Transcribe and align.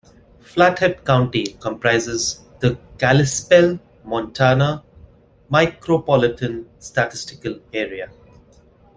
Flathead 0.39 1.05
County 1.05 1.55
comprises 1.59 2.41
the 2.59 2.79
Kalispell, 2.97 3.79
Montana 4.03 4.83
Micropolitan 5.51 6.65
Statistical 6.79 7.59
Area. 7.71 8.09